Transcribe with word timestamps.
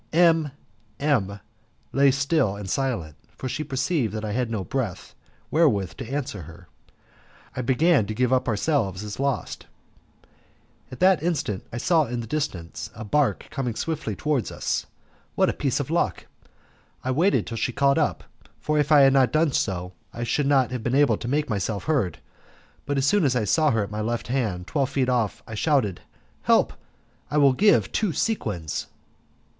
M 0.13 0.49
M 0.99 1.39
lay 1.91 2.09
still 2.09 2.55
and 2.55 2.67
silent, 2.67 3.17
for 3.37 3.47
she 3.47 3.63
perceived 3.63 4.15
I 4.25 4.31
had 4.31 4.49
no 4.49 4.63
breath 4.63 5.13
wherewith 5.51 5.93
to 5.97 6.11
answer 6.11 6.41
her. 6.41 6.67
I 7.55 7.61
began 7.61 8.07
to 8.07 8.15
give 8.15 8.33
ourselves 8.33 9.03
up 9.03 9.05
as 9.05 9.19
lost. 9.19 9.67
At 10.91 11.01
that 11.01 11.21
instant 11.21 11.67
I 11.71 11.77
saw 11.77 12.05
in 12.05 12.19
the 12.19 12.25
distance 12.25 12.89
a 12.95 13.05
barque 13.05 13.45
coming 13.51 13.75
swiftly 13.75 14.15
towards 14.15 14.51
us. 14.51 14.87
What 15.35 15.49
a 15.49 15.53
piece 15.53 15.79
of 15.79 15.91
luck! 15.91 16.25
I 17.03 17.11
waited 17.11 17.45
till 17.45 17.57
she 17.57 17.71
caught 17.71 17.99
us 17.99 18.09
up, 18.09 18.23
for 18.59 18.79
if 18.79 18.91
I 18.91 19.01
had 19.01 19.13
not 19.13 19.31
done 19.31 19.51
so 19.51 19.93
I 20.11 20.23
should 20.23 20.47
not 20.47 20.71
have 20.71 20.81
been 20.81 20.95
able 20.95 21.17
to 21.17 21.27
make 21.27 21.47
myself 21.47 21.83
heard, 21.83 22.17
but 22.87 22.97
as 22.97 23.05
soon 23.05 23.23
as 23.23 23.35
I 23.35 23.43
saw 23.43 23.69
her 23.69 23.83
at 23.83 23.91
my 23.91 24.01
left 24.01 24.29
hand, 24.29 24.65
twelve 24.65 24.89
feet 24.89 25.09
off, 25.09 25.43
I 25.45 25.53
shouted, 25.53 26.01
"Help! 26.41 26.73
I 27.29 27.37
will 27.37 27.53
give 27.53 27.91
two 27.91 28.13
sequins!" 28.13 28.87